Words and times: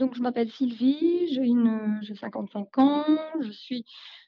Donc 0.00 0.14
je 0.14 0.22
m'appelle 0.22 0.50
Sylvie, 0.50 1.28
j'ai 1.30 1.42
une 1.42 1.98
j'ai 2.00 2.14
55 2.14 2.78
ans, 2.78 3.04
je 3.40 3.50
suis 3.50 3.84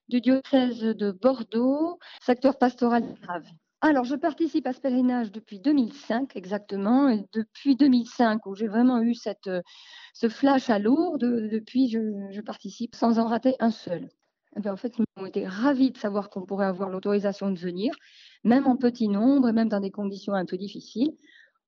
du 0.09 0.21
diocèse 0.21 0.81
de 0.81 1.11
Bordeaux, 1.11 1.99
secteur 2.21 2.59
pastoral 2.59 3.15
grave. 3.23 3.47
Alors, 3.81 4.05
je 4.05 4.15
participe 4.15 4.67
à 4.67 4.75
ce 4.75 4.81
pèlerinage 4.81 5.33
depuis 5.33 5.61
2005 5.61 6.37
exactement, 6.37 7.09
et 7.09 7.25
depuis 7.33 7.75
2005 7.75 8.45
où 8.45 8.55
j'ai 8.55 8.69
vraiment 8.69 9.01
eu 9.01 9.15
cette, 9.15 9.51
ce 10.13 10.29
flash 10.29 10.69
à 10.69 10.79
Lourdes, 10.79 11.49
depuis 11.51 11.89
je, 11.89 12.41
participe 12.43 12.95
sans 12.95 13.19
en 13.19 13.27
rater 13.27 13.57
un 13.59 13.71
seul. 13.71 14.11
Bien, 14.57 14.75
en 14.75 14.77
fait, 14.77 14.99
nous 14.99 15.07
avons 15.17 15.27
été 15.27 15.47
ravis 15.47 15.91
de 15.91 15.97
savoir 15.97 16.29
qu'on 16.29 16.45
pourrait 16.45 16.67
avoir 16.67 16.91
l'autorisation 16.91 17.51
de 17.51 17.59
venir, 17.59 17.95
même 18.45 18.67
en 18.67 18.77
petit 18.77 19.09
nombre 19.09 19.49
et 19.49 19.53
même 19.55 19.71
dans 19.71 19.81
des 19.81 19.91
conditions 19.91 20.35
un 20.35 20.45
peu 20.45 20.59
difficiles. 20.59 21.17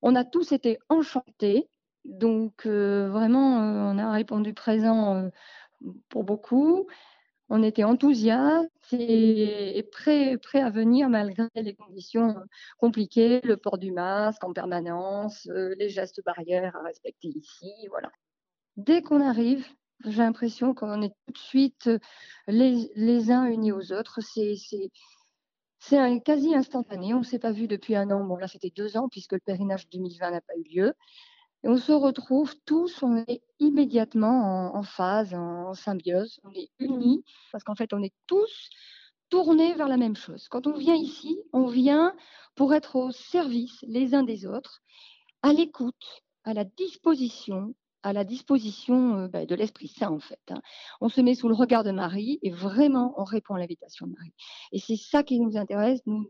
On 0.03 0.15
a 0.15 0.25
tous 0.25 0.53
été 0.53 0.79
enchantés, 0.91 1.71
donc 2.05 2.67
euh, 2.67 3.09
vraiment, 3.11 3.61
euh, 3.63 3.93
on 3.95 3.99
a 3.99 4.13
répondu 4.13 4.55
présent 4.55 5.17
euh, 5.17 5.29
pour 6.09 6.25
beaucoup. 6.25 6.87
On 7.51 7.63
était 7.63 7.85
enthousiastes 7.85 8.71
et, 8.93 9.79
et 9.79 9.83
prêts, 9.85 10.39
prêts 10.39 10.61
à 10.63 10.71
venir 10.71 11.11
malgré 11.11 11.49
les 11.57 11.75
conditions 11.75 12.37
compliquées, 12.79 13.41
le 13.45 13.57
port 13.57 13.79
du 13.79 13.93
masque 13.93 14.45
en 14.45 14.53
permanence, 14.53 15.49
les 15.79 15.91
gestes 15.91 16.23
barrières 16.25 16.77
à 16.77 16.83
respecter 16.83 17.29
ici, 17.29 17.73
voilà. 17.91 18.11
Dès 18.77 19.03
qu'on 19.03 19.21
arrive, 19.21 19.67
j'ai 20.05 20.19
l'impression 20.23 20.75
qu'on 20.75 21.03
est 21.03 21.11
tout 21.27 21.33
de 21.33 21.39
suite 21.39 21.91
les, 22.49 22.91
les 22.97 23.31
uns 23.33 23.47
unis 23.47 23.73
aux 23.73 23.93
autres. 23.93 24.21
C'est 24.23 24.57
c'est- 24.57 24.91
c'est 25.79 26.23
quasi 26.25 26.55
instantané. 26.55 27.15
On 27.15 27.19
ne 27.21 27.25
s'est 27.25 27.39
pas 27.39 27.53
vu 27.53 27.69
depuis 27.69 27.95
un 27.97 28.11
an. 28.11 28.25
Bon, 28.25 28.37
là, 28.37 28.49
c'était 28.49 28.71
deux 28.71 28.97
ans 28.97 29.09
puisque 29.11 29.33
le 29.33 29.41
pèlerinage 29.41 29.89
2020 29.91 30.31
n'a 30.31 30.41
pas 30.41 30.55
eu 30.57 30.63
lieu. 30.75 30.95
Et 31.65 31.69
on 31.69 31.79
se 31.79 31.93
retrouve 31.93 32.55
tous, 32.67 33.03
on 33.03 33.17
est 33.27 33.43
immédiatement 33.59 34.75
en, 34.75 34.83
phase, 34.83 35.33
en, 35.35 35.69
en 35.71 35.75
symbiose. 35.75 36.39
On 36.45 36.53
est 36.53 36.69
unis 36.79 37.25
parce 37.51 37.65
qu'en 37.65 37.75
fait, 37.75 37.95
on 37.95 38.03
est 38.03 38.13
tous 38.27 38.69
tournés 39.31 39.73
vers 39.75 39.89
la 39.89 39.97
même 39.97 40.15
chose. 40.15 40.47
Quand 40.49 40.67
on 40.67 40.77
vient 40.77 40.95
ici, 40.95 41.41
on 41.55 41.67
vient 41.67 42.15
pour 42.55 42.75
être 42.75 42.97
au 42.97 43.11
service 43.11 43.79
les 43.89 44.15
uns 44.15 44.23
des 44.25 44.45
autres, 44.47 44.83
à 45.43 45.55
l'écoute, 45.55 46.23
à 46.45 46.53
la 46.53 46.65
disposition, 46.65 47.75
à 48.03 48.13
la 48.13 48.25
disposition 48.25 49.21
euh, 49.21 49.29
bah, 49.29 49.47
de 49.47 49.55
l'Esprit 49.55 49.89
Saint 49.89 50.11
en 50.13 50.21
fait. 50.21 50.41
hein. 50.51 50.61
On 51.01 51.09
se 51.09 51.23
met 51.23 51.35
sous 51.35 51.49
le 51.49 51.55
regard 51.55 51.83
de 51.83 51.91
Marie 51.93 52.39
et 52.43 52.51
vraiment 52.51 53.15
on 53.17 53.25
répond 53.25 53.55
à 53.55 53.59
l'invitation 53.59 54.07
de 54.07 54.13
Marie. 54.13 54.35
Et 54.73 54.79
c'est 54.79 54.97
ça 54.97 55.23
qui 55.23 55.41
nous 55.41 55.57
intéresse, 55.57 56.01
nous- 56.05 56.29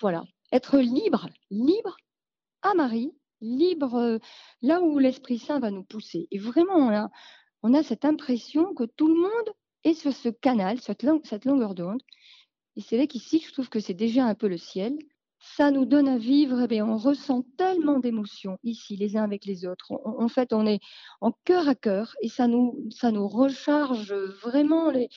voilà, 0.00 0.24
être 0.52 0.76
libre, 0.78 1.28
libre 1.50 1.96
à 2.60 2.74
Marie, 2.74 3.12
libre 3.40 3.94
euh, 3.94 4.18
là 4.62 4.80
où 4.80 4.98
l'Esprit 4.98 5.38
Saint 5.38 5.60
va 5.60 5.70
nous 5.70 5.84
pousser. 5.84 6.28
Et 6.30 6.38
vraiment, 6.38 6.76
on 6.76 6.90
a, 6.90 7.10
on 7.62 7.74
a 7.74 7.82
cette 7.82 8.04
impression 8.04 8.74
que 8.74 8.84
tout 8.84 9.08
le 9.08 9.20
monde 9.20 9.54
est 9.84 9.94
sur 9.94 10.12
ce 10.12 10.28
canal, 10.28 10.80
cette, 10.80 11.02
long- 11.02 11.22
cette 11.24 11.44
longueur 11.44 11.74
d'onde. 11.74 12.02
Et 12.76 12.80
c'est 12.80 12.96
vrai 12.96 13.06
qu'ici, 13.06 13.42
je 13.46 13.52
trouve 13.52 13.68
que 13.68 13.80
c'est 13.80 13.94
déjà 13.94 14.24
un 14.24 14.34
peu 14.34 14.48
le 14.48 14.58
ciel. 14.58 14.96
Ça 15.38 15.70
nous 15.70 15.84
donne 15.84 16.08
à 16.08 16.18
vivre, 16.18 16.62
eh 16.62 16.66
bien, 16.66 16.86
on 16.86 16.96
ressent 16.96 17.44
tellement 17.56 17.98
d'émotions 17.98 18.58
ici, 18.64 18.96
les 18.96 19.16
uns 19.16 19.22
avec 19.22 19.44
les 19.44 19.66
autres. 19.66 19.92
En 20.04 20.28
fait, 20.28 20.52
on 20.52 20.66
est 20.66 20.80
en 21.20 21.32
cœur 21.44 21.68
à 21.68 21.74
cœur 21.74 22.14
et 22.22 22.28
ça 22.28 22.48
nous, 22.48 22.86
ça 22.90 23.12
nous 23.12 23.28
recharge 23.28 24.12
vraiment 24.42 24.90
les, 24.90 25.08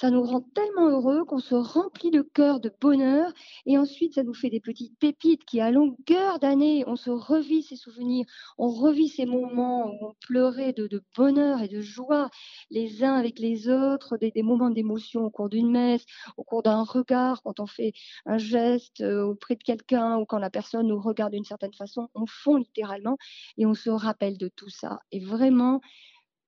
ça 0.00 0.10
nous 0.10 0.22
rend 0.22 0.40
tellement 0.40 0.88
heureux 0.88 1.26
qu'on 1.26 1.40
se 1.40 1.54
remplit 1.54 2.10
de 2.10 2.22
cœur 2.22 2.58
de 2.58 2.72
bonheur 2.80 3.30
et 3.66 3.76
ensuite 3.76 4.14
ça 4.14 4.22
nous 4.22 4.32
fait 4.32 4.48
des 4.48 4.58
petites 4.60 4.98
pépites 4.98 5.44
qui 5.44 5.60
à 5.60 5.70
longueur 5.70 6.38
d'année 6.38 6.84
on 6.86 6.96
se 6.96 7.10
revit 7.10 7.62
ces 7.62 7.76
souvenirs, 7.76 8.24
on 8.56 8.70
revit 8.70 9.08
ces 9.08 9.26
moments 9.26 9.92
où 9.92 10.06
on 10.06 10.14
pleurait 10.20 10.72
de, 10.72 10.86
de 10.86 11.02
bonheur 11.14 11.60
et 11.60 11.68
de 11.68 11.82
joie 11.82 12.30
les 12.70 13.04
uns 13.04 13.12
avec 13.12 13.38
les 13.38 13.68
autres, 13.68 14.16
des, 14.16 14.30
des 14.30 14.42
moments 14.42 14.70
d'émotion 14.70 15.26
au 15.26 15.30
cours 15.30 15.50
d'une 15.50 15.70
messe, 15.70 16.06
au 16.38 16.44
cours 16.44 16.62
d'un 16.62 16.82
regard, 16.82 17.42
quand 17.42 17.60
on 17.60 17.66
fait 17.66 17.92
un 18.24 18.38
geste 18.38 19.02
euh, 19.02 19.26
auprès 19.26 19.56
de 19.56 19.62
quelqu'un 19.62 20.16
ou 20.16 20.24
quand 20.24 20.38
la 20.38 20.48
personne 20.48 20.86
nous 20.86 20.98
regarde 20.98 21.34
d'une 21.34 21.44
certaine 21.44 21.74
façon, 21.74 22.08
on 22.14 22.24
fond 22.24 22.56
littéralement 22.56 23.18
et 23.58 23.66
on 23.66 23.74
se 23.74 23.90
rappelle 23.90 24.38
de 24.38 24.48
tout 24.48 24.70
ça. 24.70 25.00
Et 25.12 25.20
vraiment, 25.20 25.82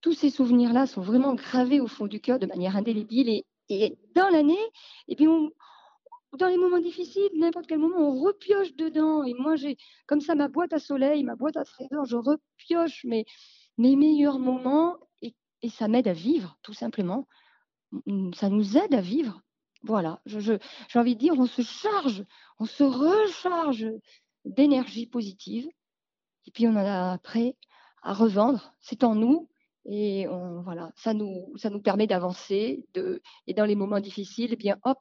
tous 0.03 0.13
ces 0.13 0.31
souvenirs-là 0.31 0.87
sont 0.87 1.01
vraiment 1.01 1.35
gravés 1.35 1.81
au 1.81 1.87
fond 1.87 2.07
du 2.07 2.21
cœur 2.21 2.39
de 2.39 2.47
manière 2.47 2.77
indélébile. 2.77 3.43
Et, 3.69 3.97
dans 4.15 4.29
l'année, 4.29 4.59
et 5.09 5.17
puis 5.17 5.29
on- 5.29 5.51
dans 6.39 6.49
les 6.49 6.57
moments 6.57 6.81
difficiles, 6.81 7.31
n'importe 7.37 7.67
quel 7.67 7.79
moment, 7.79 7.99
on 7.99 8.21
repioche 8.21 8.75
dedans. 8.75 9.23
Et 9.23 9.35
moi, 9.35 9.57
j'ai 9.57 9.77
comme 10.07 10.21
ça 10.21 10.35
ma 10.35 10.49
boîte 10.49 10.73
à 10.73 10.79
soleil, 10.79 11.25
ma 11.25 11.37
boîte 11.37 11.57
à 11.57 11.65
trésor, 11.65 12.05
je 12.05 12.17
repioche 12.17 13.05
mes, 13.05 13.25
mes 13.79 13.97
meilleurs 13.97 14.39
moments 14.39 14.97
et, 15.23 15.35
et 15.63 15.69
ça 15.69 15.89
m'aide 15.89 16.09
à 16.09 16.13
vivre, 16.13 16.59
tout 16.63 16.75
simplement. 16.75 17.29
Ça 18.35 18.49
nous 18.49 18.77
aide 18.79 18.95
à 18.95 19.01
vivre. 19.01 19.43
Voilà, 19.85 20.21
j'ai 20.27 20.59
envie 20.95 21.15
de 21.15 21.21
dire, 21.21 21.35
on 21.37 21.47
se 21.47 21.63
charge, 21.63 22.25
on 22.59 22.67
se 22.67 22.85
recharge 22.85 23.87
d'énergie 24.45 25.07
positive. 25.07 25.69
Et 26.47 26.51
puis 26.51 26.67
on 26.67 26.73
en 26.73 26.77
a 26.77 27.13
après 27.13 27.57
à 28.03 28.15
revendre. 28.15 28.75
C'est 28.81 29.05
en 29.05 29.15
nous. 29.15 29.49
Et 29.85 30.27
voilà, 30.65 30.93
ça 30.97 31.13
nous, 31.15 31.53
ça 31.57 31.69
nous 31.71 31.81
permet 31.81 32.07
d'avancer. 32.07 32.85
Et 33.47 33.55
dans 33.55 33.65
les 33.65 33.75
moments 33.75 34.01
difficiles, 34.01 34.51
eh 34.53 34.57
bien, 34.57 34.79
hop, 34.85 34.99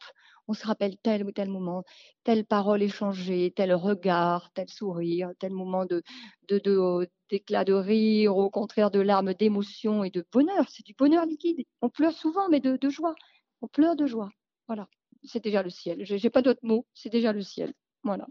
on 0.48 0.54
se 0.54 0.66
rappelle 0.66 0.98
tel 0.98 1.24
ou 1.24 1.32
tel 1.32 1.50
moment, 1.50 1.84
telle 2.24 2.46
parole 2.46 2.82
échangée, 2.82 3.54
tel 3.56 3.74
regard, 3.74 4.52
tel 4.54 4.68
sourire, 4.70 5.32
tel 5.40 5.52
moment 5.54 5.86
de, 5.86 6.02
de, 6.48 6.58
de- 6.60 7.08
d'éclat 7.30 7.64
de 7.64 7.74
rire, 7.74 8.36
au 8.36 8.50
contraire 8.50 8.92
de 8.92 9.00
larmes 9.00 9.34
d'émotion 9.34 10.04
et 10.04 10.10
de 10.10 10.26
bonheur. 10.32 10.66
C'est 10.70 10.86
du 10.86 10.94
bonheur 10.94 11.26
liquide. 11.26 11.64
On 11.82 11.90
pleure 11.90 12.14
souvent, 12.14 12.50
mais 12.50 12.60
de, 12.60 12.76
de 12.78 12.90
joie. 12.90 13.16
On 13.62 13.68
pleure 13.68 13.96
de 13.96 14.08
joie. 14.08 14.30
Voilà. 14.68 14.88
C'est 15.24 15.44
déjà 15.44 15.62
le 15.64 15.70
ciel. 15.70 16.04
J'ai, 16.06 16.18
j'ai 16.18 16.30
pas 16.32 16.42
d'autres 16.42 16.66
mots. 16.66 16.86
C'est 16.94 17.10
déjà 17.10 17.32
le 17.34 17.42
ciel. 17.44 17.74
Voilà. 18.04 18.28